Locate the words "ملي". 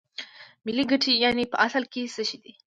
0.65-0.83